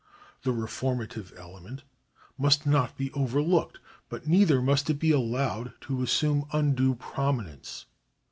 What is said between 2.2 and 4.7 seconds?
must not be overlooked, but neither